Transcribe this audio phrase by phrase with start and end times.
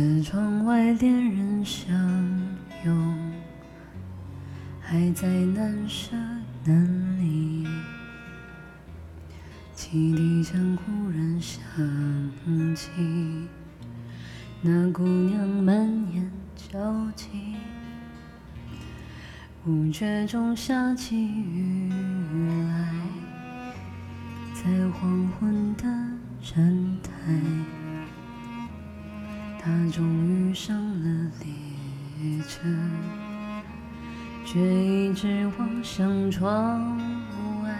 [0.00, 1.94] 车窗外恋人相
[2.86, 3.32] 拥，
[4.80, 6.16] 还在难舍
[6.64, 7.66] 难离。
[9.74, 11.60] 汽笛声忽然响
[12.74, 12.88] 起，
[14.62, 15.76] 那姑娘满
[16.14, 17.56] 眼焦急。
[19.62, 22.94] 不觉中下起雨来，
[24.54, 25.82] 在黄昏的
[26.40, 27.10] 站台，
[29.70, 32.66] 他终于上了列车，
[34.44, 36.98] 却一直望向窗
[37.62, 37.72] 外。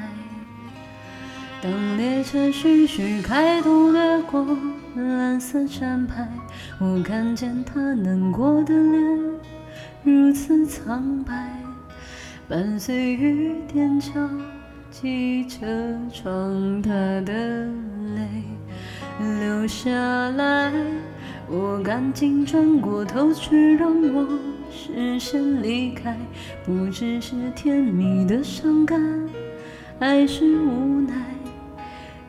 [1.61, 4.57] 当列车徐徐开动，掠过
[4.95, 6.29] 蓝色站牌，
[6.79, 9.19] 我看见他难过的脸，
[10.05, 11.51] 如此苍白。
[12.49, 14.13] 伴随雨点敲
[14.93, 15.67] 击车
[16.13, 16.91] 窗，他
[17.23, 17.67] 的
[18.15, 18.45] 泪
[19.19, 19.91] 流下
[20.31, 20.73] 来。
[21.53, 24.39] 我赶紧转过头去，让我
[24.71, 26.17] 视线离开。
[26.65, 29.01] 不知是甜蜜的伤感，
[29.99, 31.13] 还是无奈。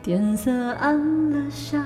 [0.02, 1.84] 天色暗了下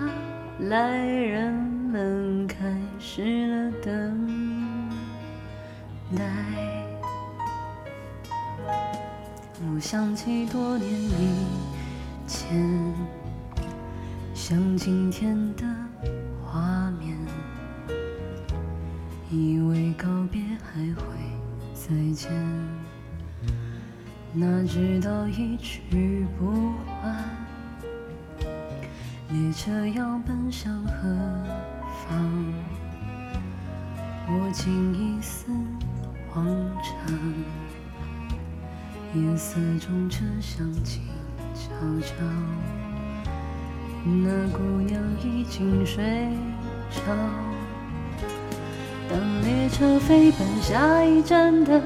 [0.61, 2.57] 来，人们开
[2.99, 4.89] 始了等
[6.17, 6.25] 待。
[9.61, 11.45] 我想起多年以
[12.27, 12.95] 前，
[14.33, 15.65] 像今天的
[16.43, 17.17] 画面，
[19.31, 21.03] 以为告别还会
[21.75, 22.31] 再见，
[24.33, 26.73] 哪知道一去不
[27.03, 27.13] 还。
[29.31, 31.03] 列车要奔向何
[32.07, 32.55] 方？
[34.29, 35.51] 我竟一丝
[36.31, 36.47] 慌
[36.83, 37.13] 张。
[39.15, 41.03] 夜色中，车厢静
[41.53, 41.71] 悄
[42.01, 42.15] 悄，
[44.05, 46.31] 那姑娘已经睡
[46.91, 47.56] 着。
[49.09, 51.81] 当列车飞奔下一站的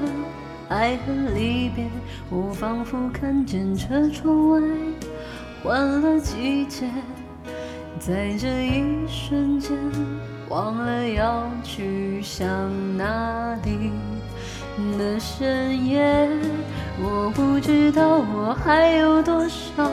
[0.69, 1.85] 爱和离别，
[2.29, 4.61] 我仿佛看见车窗外
[5.63, 6.89] 换了季节，
[7.99, 9.77] 在这一瞬间，
[10.49, 12.47] 忘了要去向
[12.97, 13.91] 哪里
[14.97, 16.27] 的深夜。
[17.03, 19.91] 我不知道我还有多少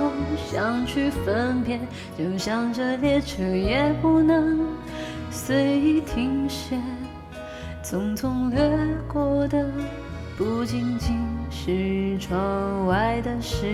[0.50, 1.80] 想去分辨，
[2.16, 4.60] 就像这列车也不能
[5.30, 6.78] 随意停歇。
[7.90, 8.60] 匆匆掠
[9.10, 9.66] 过的
[10.36, 11.16] 不仅仅
[11.50, 13.64] 是窗外的事。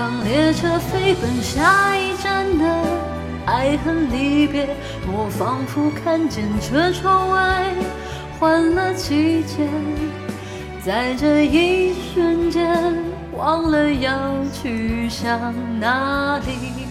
[0.00, 2.64] 当列车飞奔下一站的
[3.44, 4.74] 爱恨离别，
[5.06, 7.66] 我仿佛看见车窗外
[8.38, 9.68] 换了季节，
[10.82, 12.94] 在这一瞬间
[13.36, 14.10] 忘了要
[14.50, 16.86] 去向哪里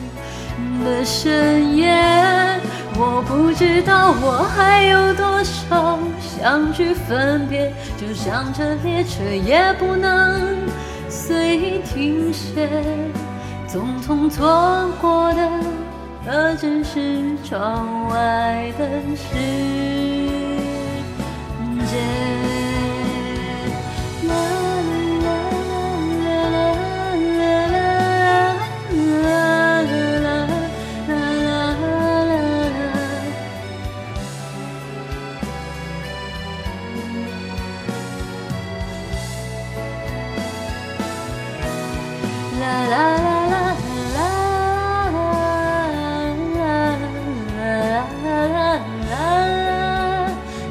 [0.85, 1.89] 的深夜。
[2.95, 10.59] 我不知道我还有多少相聚分别，就像这列车也不能。
[11.09, 12.69] 随意停歇，
[13.67, 15.41] 匆匆错过的，
[16.23, 19.35] 何止是窗外的世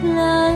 [0.02, 0.47] love.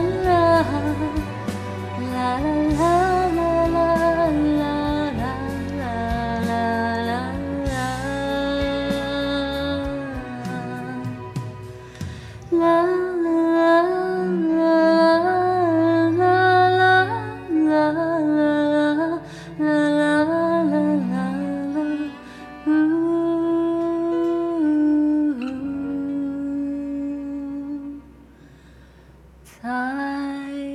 [29.63, 30.72] time.